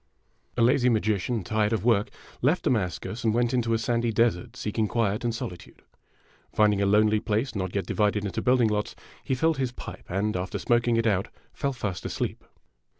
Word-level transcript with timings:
''A 0.57 0.63
LAZY 0.63 0.89
magician, 0.89 1.43
tired 1.43 1.71
of 1.71 1.85
work, 1.85 2.09
left 2.41 2.63
Damascus 2.63 3.23
and 3.23 3.35
went 3.35 3.53
into 3.53 3.71
a 3.71 3.77
sandy 3.77 4.11
desert, 4.11 4.55
seeking 4.55 4.87
quiet 4.87 5.23
and 5.23 5.31
solitude. 5.31 5.83
Finding 6.51 6.81
a 6.81 6.87
lonely 6.87 7.19
place 7.19 7.53
not 7.53 7.75
yet 7.75 7.85
divided 7.85 8.25
into 8.25 8.41
building 8.41 8.67
lots, 8.69 8.95
he 9.23 9.35
filled 9.35 9.57
his 9.59 9.71
pipe, 9.71 10.05
and, 10.09 10.35
after 10.35 10.57
smoking 10.57 10.97
it 10.97 11.05
out, 11.05 11.27
fell 11.53 11.71
fast 11.71 12.03
asleep. 12.03 12.43